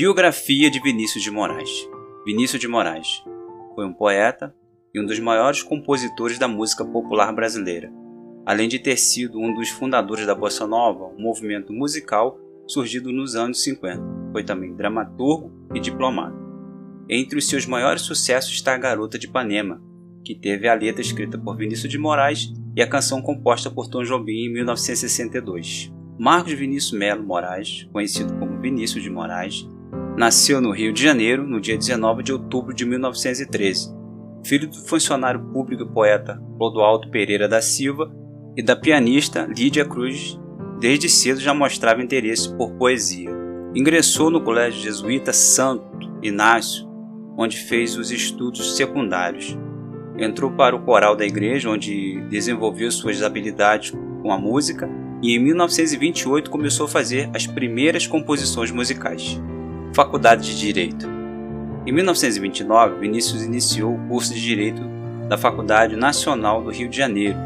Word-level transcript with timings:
Biografia 0.00 0.70
de 0.70 0.80
Vinícius 0.80 1.22
de 1.22 1.30
Moraes. 1.30 1.86
Vinícius 2.24 2.58
de 2.58 2.66
Moraes 2.66 3.22
foi 3.74 3.84
um 3.84 3.92
poeta 3.92 4.56
e 4.94 4.98
um 4.98 5.04
dos 5.04 5.20
maiores 5.20 5.62
compositores 5.62 6.38
da 6.38 6.48
música 6.48 6.82
popular 6.82 7.30
brasileira, 7.34 7.92
além 8.46 8.66
de 8.66 8.78
ter 8.78 8.96
sido 8.96 9.38
um 9.38 9.52
dos 9.52 9.68
fundadores 9.68 10.24
da 10.24 10.34
bossa 10.34 10.66
nova, 10.66 11.04
um 11.04 11.20
movimento 11.20 11.70
musical 11.70 12.40
surgido 12.66 13.12
nos 13.12 13.36
anos 13.36 13.62
50. 13.62 14.02
Foi 14.32 14.42
também 14.42 14.74
dramaturgo 14.74 15.52
e 15.74 15.78
diplomata. 15.78 16.34
Entre 17.06 17.38
os 17.38 17.46
seus 17.46 17.66
maiores 17.66 18.00
sucessos 18.00 18.52
está 18.52 18.74
a 18.74 18.78
Garota 18.78 19.18
de 19.18 19.26
Ipanema, 19.26 19.82
que 20.24 20.34
teve 20.34 20.66
a 20.66 20.72
letra 20.72 21.02
escrita 21.02 21.36
por 21.36 21.58
Vinícius 21.58 21.92
de 21.92 21.98
Moraes 21.98 22.50
e 22.74 22.80
a 22.80 22.88
canção 22.88 23.20
composta 23.20 23.70
por 23.70 23.86
Tom 23.86 24.02
Jobim 24.02 24.46
em 24.46 24.52
1962. 24.54 25.92
Marcos 26.18 26.54
Vinícius 26.54 26.98
Melo 26.98 27.22
Moraes, 27.22 27.86
conhecido 27.92 28.32
como 28.38 28.58
Vinícius 28.62 29.02
de 29.02 29.10
Moraes, 29.10 29.68
Nasceu 30.16 30.60
no 30.60 30.70
Rio 30.70 30.92
de 30.92 31.02
Janeiro 31.02 31.46
no 31.46 31.60
dia 31.60 31.78
19 31.78 32.22
de 32.22 32.32
outubro 32.32 32.74
de 32.74 32.84
1913, 32.84 33.94
filho 34.44 34.68
do 34.68 34.76
funcionário 34.86 35.40
público 35.52 35.84
e 35.84 35.88
poeta 35.88 36.40
Clodoaldo 36.58 37.10
Pereira 37.10 37.48
da 37.48 37.62
Silva 37.62 38.12
e 38.56 38.62
da 38.62 38.76
pianista 38.76 39.48
Lídia 39.56 39.84
Cruz. 39.84 40.38
Desde 40.78 41.08
cedo 41.08 41.40
já 41.40 41.54
mostrava 41.54 42.02
interesse 42.02 42.54
por 42.54 42.72
poesia. 42.72 43.30
Ingressou 43.74 44.30
no 44.30 44.42
Colégio 44.42 44.82
Jesuíta 44.82 45.32
Santo 45.32 45.84
Inácio, 46.22 46.86
onde 47.36 47.56
fez 47.56 47.96
os 47.96 48.10
estudos 48.10 48.76
secundários. 48.76 49.56
Entrou 50.18 50.50
para 50.50 50.76
o 50.76 50.82
coral 50.82 51.16
da 51.16 51.24
igreja, 51.24 51.70
onde 51.70 52.20
desenvolveu 52.28 52.90
suas 52.90 53.22
habilidades 53.22 53.92
com 54.22 54.32
a 54.32 54.38
música, 54.38 54.88
e 55.22 55.34
em 55.34 55.38
1928 55.38 56.50
começou 56.50 56.86
a 56.86 56.88
fazer 56.88 57.30
as 57.34 57.46
primeiras 57.46 58.06
composições 58.06 58.70
musicais. 58.70 59.40
Faculdade 59.92 60.46
de 60.46 60.58
Direito. 60.58 61.08
Em 61.84 61.92
1929, 61.92 63.00
Vinícius 63.00 63.42
iniciou 63.42 63.94
o 63.94 64.08
curso 64.08 64.32
de 64.32 64.40
Direito 64.40 64.82
da 65.28 65.36
Faculdade 65.36 65.96
Nacional 65.96 66.62
do 66.62 66.70
Rio 66.70 66.88
de 66.88 66.96
Janeiro 66.96 67.36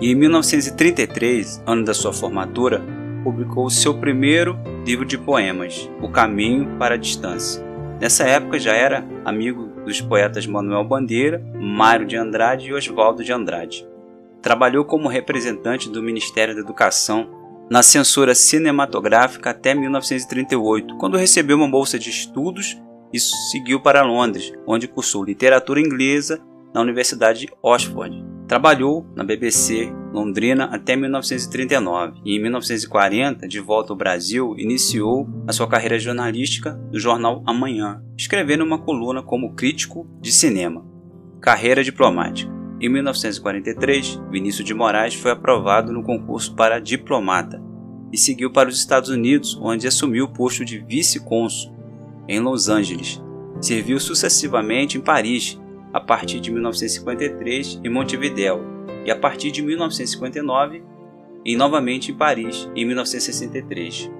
e 0.00 0.10
em 0.10 0.14
1933, 0.14 1.62
ano 1.66 1.84
da 1.84 1.94
sua 1.94 2.12
formatura, 2.12 2.82
publicou 3.24 3.70
seu 3.70 3.94
primeiro 3.94 4.58
livro 4.84 5.06
de 5.06 5.16
poemas, 5.16 5.90
O 6.02 6.08
Caminho 6.08 6.76
para 6.78 6.96
a 6.96 6.98
Distância. 6.98 7.64
Nessa 7.98 8.24
época 8.24 8.58
já 8.58 8.74
era 8.74 9.02
amigo 9.24 9.68
dos 9.84 10.00
poetas 10.02 10.46
Manuel 10.46 10.84
Bandeira, 10.84 11.42
Mário 11.54 12.06
de 12.06 12.14
Andrade 12.14 12.68
e 12.68 12.74
Oswaldo 12.74 13.24
de 13.24 13.32
Andrade. 13.32 13.88
Trabalhou 14.42 14.84
como 14.84 15.08
representante 15.08 15.88
do 15.88 16.02
Ministério 16.02 16.54
da 16.54 16.60
Educação 16.60 17.35
na 17.70 17.82
censura 17.82 18.34
cinematográfica 18.34 19.50
até 19.50 19.74
1938, 19.74 20.96
quando 20.98 21.16
recebeu 21.16 21.56
uma 21.56 21.68
bolsa 21.68 21.98
de 21.98 22.10
estudos 22.10 22.80
e 23.12 23.18
seguiu 23.18 23.80
para 23.80 24.02
Londres, 24.02 24.52
onde 24.66 24.88
cursou 24.88 25.24
literatura 25.24 25.80
inglesa 25.80 26.40
na 26.74 26.80
Universidade 26.80 27.40
de 27.40 27.52
Oxford. 27.62 28.24
Trabalhou 28.46 29.04
na 29.16 29.24
BBC 29.24 29.92
Londrina 30.12 30.66
até 30.66 30.94
1939 30.94 32.20
e 32.24 32.36
em 32.36 32.42
1940, 32.42 33.48
de 33.48 33.60
volta 33.60 33.92
ao 33.92 33.96
Brasil, 33.96 34.54
iniciou 34.56 35.28
a 35.46 35.52
sua 35.52 35.66
carreira 35.66 35.98
jornalística 35.98 36.80
no 36.92 36.98
jornal 36.98 37.42
Amanhã, 37.46 38.02
escrevendo 38.16 38.64
uma 38.64 38.78
coluna 38.78 39.22
como 39.22 39.54
crítico 39.54 40.08
de 40.20 40.30
cinema. 40.30 40.86
Carreira 41.40 41.82
diplomática. 41.82 42.55
Em 42.78 42.90
1943, 42.90 44.20
Vinícius 44.30 44.66
de 44.66 44.74
Moraes 44.74 45.14
foi 45.14 45.30
aprovado 45.30 45.92
no 45.92 46.02
concurso 46.02 46.54
para 46.54 46.78
diplomata 46.78 47.62
e 48.12 48.18
seguiu 48.18 48.52
para 48.52 48.68
os 48.68 48.78
Estados 48.78 49.08
Unidos, 49.08 49.58
onde 49.60 49.86
assumiu 49.86 50.26
o 50.26 50.32
posto 50.32 50.64
de 50.64 50.78
vice-cônsul 50.78 51.74
em 52.28 52.38
Los 52.38 52.68
Angeles. 52.68 53.22
Serviu 53.62 53.98
sucessivamente 53.98 54.98
em 54.98 55.00
Paris, 55.00 55.58
a 55.90 56.00
partir 56.00 56.38
de 56.38 56.52
1953 56.52 57.80
em 57.82 57.88
Montevideo 57.88 58.60
e 59.06 59.10
a 59.10 59.16
partir 59.16 59.50
de 59.50 59.62
1959 59.62 60.82
e 61.46 61.56
novamente 61.56 62.12
em 62.12 62.14
Paris 62.14 62.68
em 62.76 62.84
1963. 62.84 64.10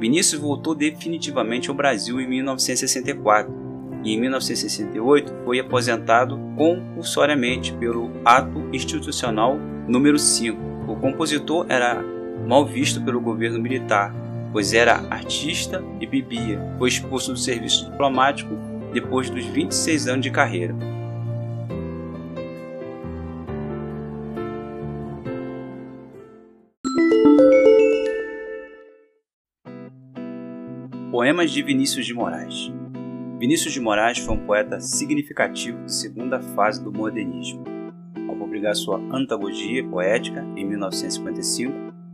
Vinícius 0.00 0.40
voltou 0.40 0.74
definitivamente 0.74 1.70
ao 1.70 1.76
Brasil 1.76 2.20
em 2.20 2.28
1964 2.28 3.61
e 4.04 4.14
em 4.14 4.20
1968 4.20 5.32
foi 5.44 5.60
aposentado 5.60 6.38
compulsoriamente 6.56 7.72
pelo 7.74 8.10
Ato 8.24 8.68
Institucional 8.72 9.58
número 9.86 10.18
5. 10.18 10.58
O 10.88 10.96
compositor 10.96 11.66
era 11.68 12.02
mal 12.46 12.66
visto 12.66 13.00
pelo 13.00 13.20
governo 13.20 13.60
militar, 13.60 14.12
pois 14.52 14.72
era 14.72 15.04
artista 15.10 15.82
e 16.00 16.06
bebia. 16.06 16.60
Foi 16.78 16.88
expulso 16.88 17.32
do 17.32 17.38
serviço 17.38 17.90
diplomático 17.90 18.54
depois 18.92 19.30
dos 19.30 19.44
26 19.46 20.08
anos 20.08 20.22
de 20.22 20.30
carreira. 20.30 20.74
Poemas 31.10 31.50
de 31.50 31.62
Vinícius 31.62 32.04
de 32.04 32.14
Moraes 32.14 32.72
Vinícius 33.42 33.72
de 33.72 33.80
Moraes 33.80 34.18
foi 34.18 34.36
um 34.36 34.46
poeta 34.46 34.78
significativo 34.78 35.84
de 35.84 35.92
segunda 35.92 36.40
fase 36.40 36.80
do 36.80 36.92
modernismo. 36.92 37.64
Ao 38.28 38.36
publicar 38.36 38.72
sua 38.72 39.00
Antagogia 39.12 39.84
Poética 39.84 40.46
em 40.54 40.64
1955, 40.64 41.72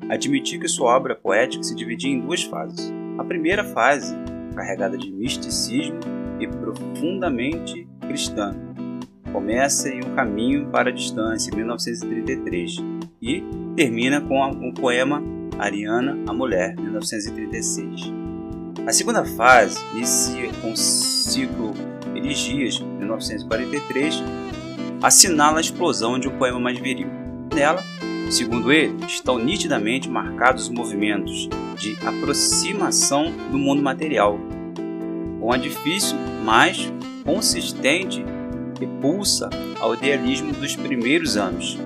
admitiu 0.09 0.59
que 0.59 0.67
sua 0.67 0.97
obra 0.97 1.15
poética 1.15 1.63
se 1.63 1.75
dividia 1.75 2.11
em 2.11 2.21
duas 2.21 2.45
fases. 2.45 2.91
A 3.19 3.25
primeira 3.25 3.63
fase, 3.63 4.17
carregada 4.55 4.97
de 4.97 5.13
misticismo 5.13 6.01
e 6.41 6.49
profundamente 6.49 7.87
cristã, 8.07 8.57
começa 9.31 9.91
em 9.91 9.99
Um 9.99 10.15
Caminho 10.15 10.71
para 10.71 10.89
a 10.89 10.95
Distância, 10.95 11.51
em 11.51 11.57
1933, 11.57 12.77
e 13.21 13.45
termina 13.77 14.23
com 14.23 14.49
o 14.67 14.73
poema 14.73 15.23
Ariana, 15.59 16.17
a 16.27 16.33
Mulher, 16.33 16.75
1936. 16.75 18.18
A 18.87 18.93
segunda 18.93 19.25
fase 19.25 19.79
inicia 19.95 20.51
com 20.61 20.73
o 20.73 20.77
ciclo 20.77 21.75
Eligias, 22.15 22.81
1943, 22.81 24.23
assinala 25.03 25.59
a 25.59 25.61
explosão 25.61 26.19
de 26.19 26.29
um 26.29 26.39
poema 26.39 26.59
mais 26.59 26.79
viril. 26.79 27.09
Nela, 27.55 27.83
segundo 28.31 28.73
ele, 28.73 29.05
estão 29.07 29.39
nitidamente 29.39 30.09
marcados 30.09 30.65
os 30.65 30.71
movimentos 30.71 31.49
de 31.77 31.97
aproximação 32.05 33.33
do 33.51 33.59
mundo 33.59 33.83
material, 33.83 34.39
com 35.41 35.53
a 35.53 35.57
difícil, 35.57 36.17
mas 36.45 36.93
consistente 37.25 38.25
repulsa 38.81 39.51
ao 39.81 39.95
idealismo 39.95 40.53
dos 40.53 40.75
primeiros 40.75 41.37
anos. 41.37 41.79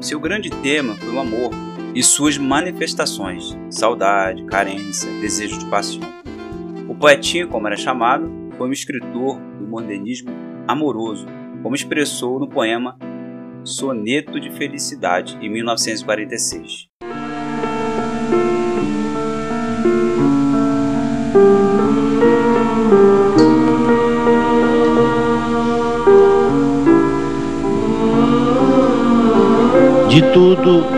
Seu 0.00 0.20
grande 0.20 0.50
tema 0.50 0.94
foi 0.94 1.14
o 1.14 1.18
amor, 1.18 1.50
e 1.94 2.02
suas 2.02 2.38
manifestações, 2.38 3.56
saudade, 3.70 4.44
carência, 4.44 5.10
desejo 5.20 5.58
de 5.58 5.66
paixão. 5.66 6.02
O 6.88 6.94
poetinho, 6.94 7.48
como 7.48 7.66
era 7.66 7.76
chamado, 7.76 8.30
foi 8.56 8.68
um 8.68 8.72
escritor 8.72 9.38
do 9.58 9.66
modernismo 9.66 10.30
amoroso, 10.66 11.26
como 11.62 11.74
expressou 11.74 12.38
no 12.38 12.48
poema 12.48 12.98
Soneto 13.64 14.40
de 14.40 14.50
Felicidade, 14.50 15.36
em 15.40 15.50
1946. 15.50 16.88
De 30.08 30.22
tudo 30.32 30.97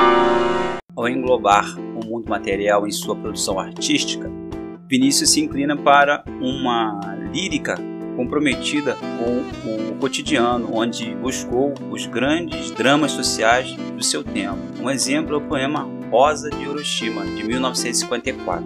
Ao 1.01 1.09
englobar 1.09 1.65
o 1.79 2.05
mundo 2.05 2.29
material 2.29 2.85
em 2.85 2.91
sua 2.91 3.15
produção 3.15 3.59
artística, 3.59 4.31
Vinícius 4.87 5.31
se 5.31 5.41
inclina 5.41 5.75
para 5.75 6.23
uma 6.39 6.99
lírica 7.33 7.75
comprometida 8.15 8.95
com 9.17 9.93
o 9.93 9.95
cotidiano, 9.95 10.69
onde 10.71 11.15
buscou 11.15 11.73
os 11.89 12.05
grandes 12.05 12.69
dramas 12.69 13.13
sociais 13.13 13.73
do 13.97 14.03
seu 14.03 14.23
tempo. 14.23 14.59
Um 14.79 14.91
exemplo 14.91 15.33
é 15.33 15.37
o 15.39 15.41
poema 15.41 15.89
Rosa 16.11 16.51
de 16.51 16.61
Hiroshima, 16.61 17.25
de 17.25 17.45
1954. 17.45 18.63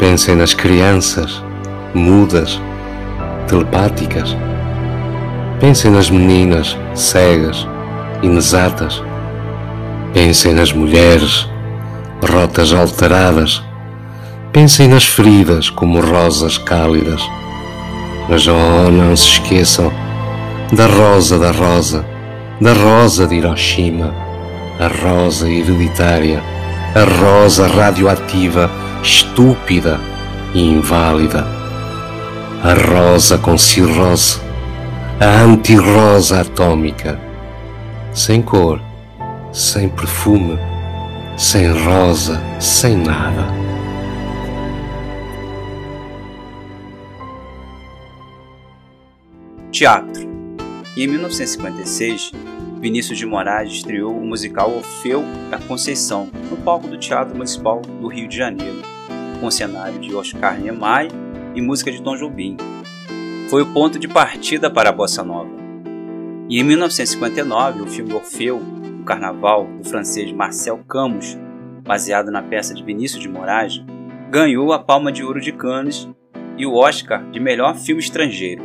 Pensem 0.00 0.34
nas 0.34 0.52
crianças, 0.52 1.40
mudas, 1.94 2.60
telepáticas. 3.46 4.36
Pensem 5.60 5.90
nas 5.90 6.10
meninas 6.10 6.76
cegas, 6.94 7.66
inexatas. 8.22 9.02
Pensem 10.12 10.54
nas 10.54 10.72
mulheres, 10.72 11.48
rotas 12.22 12.72
alteradas. 12.72 13.62
Pensem 14.52 14.88
nas 14.88 15.04
feridas 15.04 15.70
como 15.70 16.00
rosas 16.00 16.58
cálidas. 16.58 17.22
Mas 18.28 18.46
oh, 18.46 18.90
não 18.90 19.16
se 19.16 19.28
esqueçam 19.28 19.92
da 20.72 20.86
rosa 20.86 21.38
da 21.38 21.52
rosa, 21.52 22.04
da 22.60 22.72
rosa 22.72 23.26
de 23.26 23.36
Hiroshima, 23.36 24.12
a 24.80 24.88
rosa 24.88 25.48
hereditária, 25.48 26.42
a 26.94 27.04
rosa 27.04 27.68
radioativa 27.68 28.70
estúpida 29.02 30.00
e 30.52 30.60
inválida. 30.60 31.55
A 32.66 32.74
rosa 32.74 33.38
com 33.38 33.56
cirrose, 33.56 34.40
a 35.20 35.44
anti-rosa 35.44 36.40
atômica, 36.40 37.16
sem 38.12 38.42
cor, 38.42 38.82
sem 39.52 39.88
perfume, 39.88 40.58
sem 41.38 41.68
rosa, 41.68 42.42
sem 42.58 42.96
nada. 42.96 43.46
Teatro. 49.70 50.28
Em 50.96 51.06
1956, 51.06 52.32
Vinícius 52.80 53.16
de 53.16 53.26
Moraes 53.26 53.74
estreou 53.74 54.18
o 54.18 54.26
musical 54.26 54.72
Orfeu 54.74 55.22
da 55.52 55.58
Conceição 55.58 56.28
no 56.50 56.56
palco 56.56 56.88
do 56.88 56.98
Teatro 56.98 57.36
Municipal 57.36 57.80
do 58.00 58.08
Rio 58.08 58.26
de 58.26 58.36
Janeiro, 58.36 58.82
com 59.38 59.48
cenário 59.52 60.00
de 60.00 60.12
Oscar 60.12 60.58
Niemeyer 60.58 61.25
e 61.56 61.62
música 61.62 61.90
de 61.90 62.02
Tom 62.02 62.14
Jobim. 62.14 62.56
Foi 63.48 63.62
o 63.62 63.72
ponto 63.72 63.98
de 63.98 64.06
partida 64.06 64.70
para 64.70 64.90
a 64.90 64.92
bossa 64.92 65.24
nova. 65.24 65.50
E 66.48 66.60
em 66.60 66.62
1959, 66.62 67.80
o 67.80 67.86
filme 67.86 68.12
Orfeu, 68.12 68.58
o 69.00 69.04
Carnaval, 69.04 69.66
do 69.78 69.88
francês 69.88 70.30
Marcel 70.30 70.78
Camus, 70.86 71.36
baseado 71.82 72.30
na 72.30 72.42
peça 72.42 72.74
de 72.74 72.84
Vinícius 72.84 73.22
de 73.22 73.28
Moraes, 73.28 73.82
ganhou 74.30 74.72
a 74.72 74.78
Palma 74.78 75.10
de 75.10 75.24
Ouro 75.24 75.40
de 75.40 75.50
Cannes 75.50 76.06
e 76.58 76.66
o 76.66 76.74
Oscar 76.74 77.28
de 77.30 77.40
melhor 77.40 77.74
filme 77.76 78.02
estrangeiro. 78.02 78.62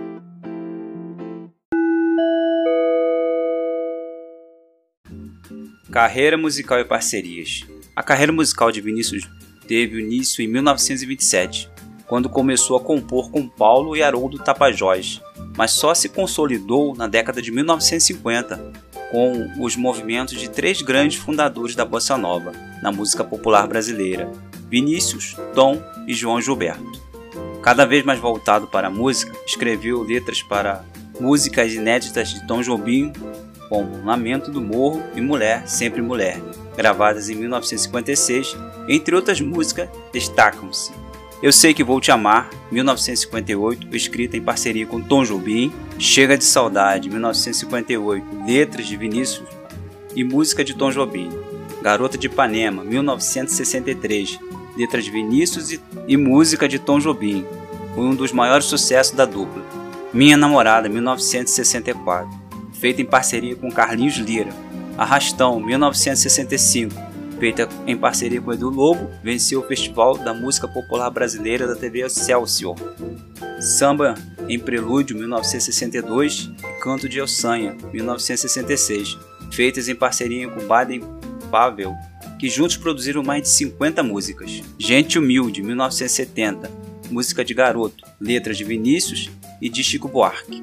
Carreira 5.89 6.37
musical 6.37 6.79
e 6.79 6.85
parcerias. 6.85 7.65
A 7.95 8.03
carreira 8.03 8.31
musical 8.31 8.71
de 8.71 8.81
Vinícius 8.81 9.29
teve 9.67 10.01
início 10.01 10.43
em 10.43 10.47
1927, 10.47 11.69
quando 12.11 12.27
começou 12.27 12.75
a 12.75 12.81
compor 12.81 13.31
com 13.31 13.47
Paulo 13.47 13.95
e 13.95 14.03
Haroldo 14.03 14.37
Tapajós, 14.37 15.21
mas 15.55 15.71
só 15.71 15.93
se 15.93 16.09
consolidou 16.09 16.93
na 16.93 17.07
década 17.07 17.41
de 17.41 17.53
1950 17.53 18.57
com 19.09 19.49
os 19.63 19.77
movimentos 19.77 20.37
de 20.37 20.49
três 20.49 20.81
grandes 20.81 21.17
fundadores 21.17 21.73
da 21.73 21.85
bossa 21.85 22.17
nova 22.17 22.51
na 22.83 22.91
música 22.91 23.23
popular 23.23 23.65
brasileira: 23.65 24.29
Vinícius, 24.69 25.37
Tom 25.55 25.81
e 26.05 26.13
João 26.13 26.41
Gilberto. 26.41 27.01
Cada 27.61 27.85
vez 27.85 28.03
mais 28.03 28.19
voltado 28.19 28.67
para 28.67 28.87
a 28.87 28.91
música, 28.91 29.31
escreveu 29.45 30.03
letras 30.03 30.43
para 30.43 30.83
músicas 31.17 31.73
inéditas 31.73 32.33
de 32.33 32.45
Tom 32.45 32.61
Jobim, 32.61 33.13
como 33.69 34.03
Lamento 34.03 34.51
do 34.51 34.59
Morro 34.59 35.01
e 35.15 35.21
Mulher, 35.21 35.65
Sempre 35.65 36.01
Mulher, 36.01 36.41
gravadas 36.75 37.29
em 37.29 37.35
1956, 37.35 38.57
entre 38.89 39.15
outras 39.15 39.39
músicas, 39.39 39.87
destacam-se 40.11 40.91
Eu 41.41 41.51
Sei 41.51 41.73
Que 41.73 41.83
Vou 41.83 41.99
Te 41.99 42.11
Amar, 42.11 42.51
1958, 42.71 43.95
escrita 43.95 44.37
em 44.37 44.41
parceria 44.41 44.85
com 44.85 45.01
Tom 45.01 45.23
Jobim, 45.23 45.71
Chega 45.97 46.37
de 46.37 46.43
Saudade, 46.43 47.09
1958, 47.09 48.45
letras 48.45 48.85
de 48.85 48.95
Vinícius 48.95 49.49
e 50.15 50.23
música 50.23 50.63
de 50.63 50.75
Tom 50.75 50.91
Jobim, 50.91 51.31
Garota 51.81 52.15
de 52.15 52.27
Ipanema, 52.27 52.83
1963, 52.83 54.39
letras 54.77 55.03
de 55.03 55.09
Vinícius 55.09 55.71
e, 55.71 55.81
e 56.07 56.15
música 56.15 56.67
de 56.67 56.77
Tom 56.77 56.99
Jobim, 56.99 57.43
foi 57.95 58.03
um 58.03 58.13
dos 58.13 58.31
maiores 58.31 58.67
sucessos 58.67 59.15
da 59.15 59.25
dupla. 59.25 59.63
Minha 60.13 60.37
Namorada, 60.37 60.87
1964, 60.87 62.29
feita 62.71 63.01
em 63.01 63.05
parceria 63.05 63.55
com 63.55 63.71
Carlinhos 63.71 64.17
Lira, 64.17 64.51
Arrastão, 64.95 65.59
1965, 65.59 66.93
feita 67.41 67.67
em 67.87 67.97
parceria 67.97 68.39
com 68.39 68.53
Edu 68.53 68.69
Lobo, 68.69 69.09
venceu 69.23 69.61
o 69.61 69.67
Festival 69.67 70.15
da 70.15 70.31
Música 70.31 70.67
Popular 70.67 71.09
Brasileira 71.09 71.65
da 71.65 71.75
TV 71.75 72.01
Excelsior. 72.01 72.75
Samba 73.59 74.13
em 74.47 74.59
Prelúdio, 74.59 75.17
1962 75.17 76.51
e 76.59 76.83
Canto 76.83 77.09
de 77.09 77.17
Elsanha, 77.17 77.75
1966, 77.91 79.17
feitas 79.51 79.89
em 79.89 79.95
parceria 79.95 80.47
com 80.47 80.67
Baden 80.67 81.01
Pavel, 81.49 81.95
que 82.39 82.47
juntos 82.47 82.77
produziram 82.77 83.23
mais 83.23 83.41
de 83.41 83.49
50 83.49 84.03
músicas. 84.03 84.61
Gente 84.77 85.17
Humilde, 85.17 85.63
1970, 85.63 86.69
música 87.09 87.43
de 87.43 87.55
garoto, 87.55 88.05
letras 88.19 88.55
de 88.55 88.63
Vinícius 88.63 89.31
e 89.59 89.67
de 89.67 89.83
Chico 89.83 90.07
Buarque. 90.07 90.61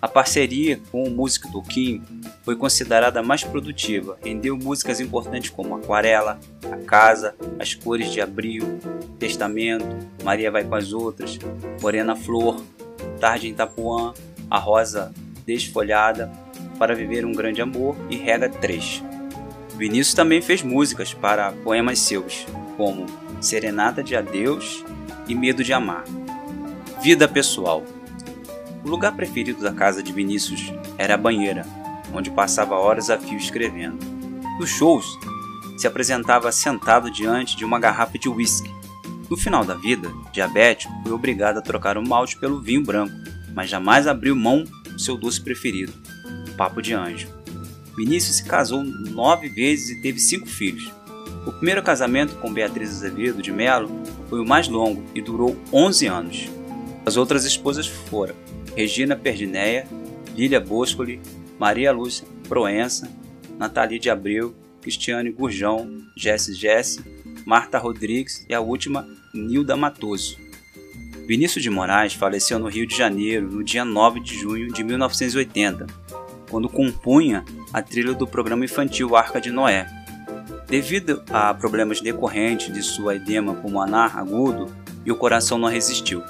A 0.00 0.06
parceria 0.06 0.80
com 0.92 1.02
o 1.02 1.10
músico 1.10 1.50
Toquinho 1.50 2.00
foi 2.42 2.56
considerada 2.56 3.22
mais 3.22 3.44
produtiva, 3.44 4.18
rendeu 4.22 4.56
músicas 4.56 5.00
importantes 5.00 5.50
como 5.50 5.76
Aquarela, 5.76 6.38
A 6.70 6.76
Casa, 6.76 7.34
As 7.58 7.74
Cores 7.74 8.10
de 8.10 8.20
Abril, 8.20 8.78
Testamento, 9.18 9.86
Maria 10.24 10.50
Vai 10.50 10.64
com 10.64 10.74
as 10.74 10.92
Outras, 10.92 11.38
Morena 11.80 12.16
Flor, 12.16 12.62
Tarde 13.20 13.48
em 13.48 13.50
Itapuã, 13.50 14.12
A 14.50 14.58
Rosa 14.58 15.12
Desfolhada, 15.46 16.30
Para 16.78 16.94
Viver 16.94 17.24
um 17.24 17.32
Grande 17.32 17.62
Amor 17.62 17.96
e 18.10 18.16
Rega 18.16 18.48
3. 18.48 19.02
Vinícius 19.76 20.14
também 20.14 20.42
fez 20.42 20.62
músicas 20.62 21.14
para 21.14 21.52
poemas 21.52 22.00
seus, 22.00 22.44
como 22.76 23.06
Serenata 23.40 24.02
de 24.02 24.16
Adeus 24.16 24.84
e 25.28 25.34
Medo 25.34 25.62
de 25.62 25.72
Amar. 25.72 26.04
Vida 27.00 27.28
pessoal. 27.28 27.84
O 28.84 28.88
lugar 28.88 29.14
preferido 29.14 29.62
da 29.62 29.72
casa 29.72 30.02
de 30.02 30.12
Vinícius 30.12 30.72
era 30.98 31.14
a 31.14 31.16
banheira, 31.16 31.64
onde 32.12 32.30
passava 32.30 32.74
horas 32.74 33.10
a 33.10 33.18
fio 33.18 33.36
escrevendo. 33.36 33.98
Nos 34.58 34.70
shows, 34.70 35.06
se 35.76 35.86
apresentava 35.86 36.52
sentado 36.52 37.10
diante 37.10 37.56
de 37.56 37.64
uma 37.64 37.78
garrafa 37.78 38.18
de 38.18 38.28
uísque. 38.28 38.70
No 39.28 39.36
final 39.36 39.64
da 39.64 39.74
vida, 39.74 40.12
diabético, 40.32 40.92
foi 41.02 41.12
obrigado 41.12 41.58
a 41.58 41.62
trocar 41.62 41.96
o 41.96 42.06
malte 42.06 42.36
pelo 42.38 42.60
vinho 42.60 42.82
branco, 42.82 43.14
mas 43.54 43.70
jamais 43.70 44.06
abriu 44.06 44.36
mão 44.36 44.64
do 44.84 45.00
seu 45.00 45.16
doce 45.16 45.40
preferido, 45.40 45.92
o 46.48 46.54
papo 46.54 46.82
de 46.82 46.94
anjo. 46.94 47.28
Vinícius 47.96 48.36
se 48.36 48.44
casou 48.44 48.82
nove 48.82 49.48
vezes 49.48 49.90
e 49.90 50.02
teve 50.02 50.18
cinco 50.18 50.46
filhos. 50.46 50.90
O 51.46 51.52
primeiro 51.52 51.82
casamento 51.82 52.36
com 52.36 52.52
Beatriz 52.52 52.90
Azevedo 52.90 53.42
de 53.42 53.50
Melo 53.50 53.90
foi 54.28 54.40
o 54.40 54.46
mais 54.46 54.68
longo 54.68 55.02
e 55.14 55.20
durou 55.20 55.56
11 55.72 56.06
anos. 56.06 56.50
As 57.04 57.16
outras 57.16 57.44
esposas 57.44 57.86
foram 57.86 58.34
Regina 58.76 59.16
Perdineia, 59.16 59.86
Lília 60.34 60.60
Boscoli, 60.60 61.20
Maria 61.58 61.92
Lúcia 61.92 62.26
Proença, 62.48 63.10
Nathalie 63.58 63.98
de 63.98 64.10
Abreu, 64.10 64.54
Cristiane 64.80 65.30
Gurjão, 65.30 65.88
Jesse 66.16 66.54
Jesse, 66.54 67.00
Marta 67.46 67.78
Rodrigues 67.78 68.44
e 68.48 68.54
a 68.54 68.60
última, 68.60 69.06
Nilda 69.32 69.76
Matoso. 69.76 70.36
Vinícius 71.26 71.62
de 71.62 71.70
Moraes 71.70 72.14
faleceu 72.14 72.58
no 72.58 72.68
Rio 72.68 72.86
de 72.86 72.96
Janeiro 72.96 73.50
no 73.50 73.62
dia 73.62 73.84
9 73.84 74.20
de 74.20 74.34
junho 74.34 74.72
de 74.72 74.82
1980, 74.82 75.86
quando 76.50 76.68
compunha 76.68 77.44
a 77.72 77.80
trilha 77.80 78.12
do 78.12 78.26
programa 78.26 78.64
infantil 78.64 79.16
Arca 79.16 79.40
de 79.40 79.50
Noé. 79.50 79.86
Devido 80.66 81.22
a 81.30 81.54
problemas 81.54 82.00
decorrentes 82.00 82.72
de 82.72 82.82
sua 82.82 83.16
edema 83.16 83.54
pulmonar 83.54 84.18
agudo, 84.18 84.74
e 85.04 85.10
o 85.10 85.16
coração 85.16 85.58
não 85.58 85.68
resistiu. 85.68 86.22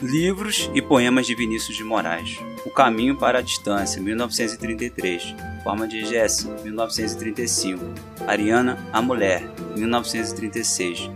Livros 0.00 0.70
e 0.74 0.80
poemas 0.80 1.26
de 1.26 1.34
Vinícius 1.34 1.76
de 1.76 1.84
Moraes. 1.84 2.38
O 2.64 2.70
Caminho 2.70 3.16
para 3.16 3.40
a 3.40 3.42
Distância, 3.42 4.00
1933. 4.00 5.34
Forma 5.64 5.88
de 5.88 6.04
Jesse, 6.04 6.48
1935. 6.62 7.84
Ariana, 8.26 8.78
a 8.92 9.02
Mulher, 9.02 9.42
1936. 9.76 11.10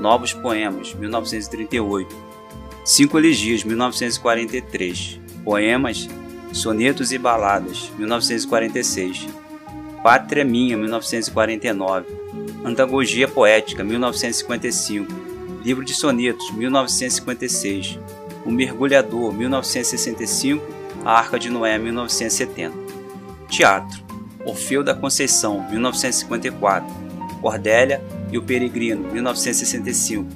Novos 0.00 0.32
Poemas, 0.32 0.94
1938. 0.94 2.16
Cinco 2.82 3.18
Elegias, 3.18 3.62
1943. 3.62 5.20
Poemas, 5.44 6.08
Sonetos 6.52 7.12
e 7.12 7.18
Baladas, 7.18 7.90
1946. 7.98 9.28
Pátria 10.02 10.44
Minha, 10.44 10.78
1949. 10.78 12.06
Antagogia 12.64 13.28
Poética, 13.28 13.84
1955. 13.84 15.12
Livro 15.62 15.84
de 15.84 15.94
Sonetos, 15.94 16.50
1956. 16.52 17.98
O 18.46 18.50
Mergulhador, 18.50 19.34
1965. 19.34 20.85
A 21.06 21.20
Arca 21.20 21.38
de 21.38 21.48
Noé, 21.48 21.78
1970. 21.78 22.76
Teatro. 23.48 24.02
Orfeu 24.44 24.82
da 24.82 24.92
Conceição, 24.92 25.64
1954. 25.70 26.92
Cordélia 27.40 28.02
e 28.32 28.36
o 28.36 28.42
Peregrino, 28.42 29.12
1965. 29.12 30.28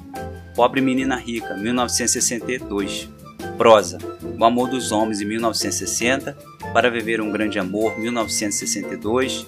Pobre 0.55 0.79
Menina 0.79 1.17
Rica, 1.17 1.57
1962. 1.57 3.09
Prosa. 3.57 3.97
O 4.39 4.45
Amor 4.45 4.69
dos 4.69 4.93
Homens, 4.93 5.19
em 5.19 5.25
1960. 5.25 6.37
Para 6.73 6.89
Viver 6.89 7.19
um 7.19 7.33
Grande 7.33 7.59
Amor, 7.59 7.99
1962. 7.99 9.45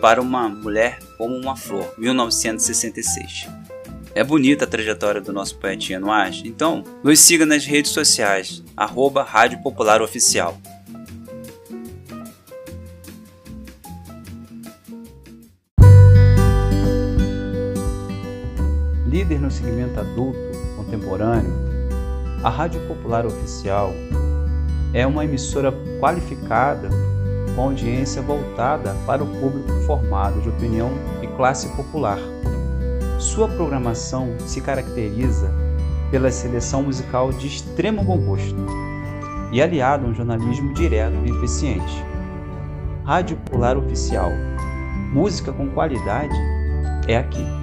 Para 0.00 0.22
uma 0.22 0.48
Mulher 0.48 1.00
como 1.18 1.34
uma 1.34 1.56
Flor, 1.56 1.92
1966. 1.98 3.48
É 4.12 4.24
bonita 4.24 4.64
a 4.64 4.68
trajetória 4.68 5.20
do 5.20 5.32
nosso 5.32 5.56
poetinha, 5.56 6.00
não 6.00 6.10
acha? 6.10 6.46
Então, 6.46 6.82
nos 7.02 7.20
siga 7.20 7.46
nas 7.46 7.64
redes 7.64 7.92
sociais, 7.92 8.62
arroba 8.76 9.22
Rádio 9.22 9.62
Popular 9.62 10.02
Oficial. 10.02 10.58
Líder 19.06 19.40
no 19.40 19.50
segmento 19.50 20.00
adulto 20.00 20.38
contemporâneo, 20.76 21.52
a 22.42 22.50
Rádio 22.50 22.80
Popular 22.88 23.24
Oficial 23.24 23.92
é 24.92 25.06
uma 25.06 25.24
emissora 25.24 25.72
qualificada 26.00 26.88
com 27.54 27.62
audiência 27.62 28.20
voltada 28.22 28.92
para 29.06 29.22
o 29.22 29.26
público 29.26 29.72
formado 29.86 30.40
de 30.40 30.48
opinião 30.48 30.90
e 31.22 31.28
classe 31.28 31.68
popular. 31.76 32.18
Sua 33.20 33.46
programação 33.46 34.34
se 34.46 34.62
caracteriza 34.62 35.52
pela 36.10 36.30
seleção 36.30 36.84
musical 36.84 37.30
de 37.30 37.48
extremo 37.48 38.02
bom 38.02 38.16
gosto 38.16 38.56
e 39.52 39.60
aliado 39.60 40.06
a 40.06 40.08
um 40.08 40.14
jornalismo 40.14 40.72
direto 40.72 41.14
e 41.26 41.30
eficiente. 41.30 42.02
Rádio 43.04 43.36
Popular 43.36 43.76
Oficial. 43.76 44.30
Música 45.12 45.52
com 45.52 45.68
qualidade 45.68 46.34
é 47.06 47.18
aqui. 47.18 47.59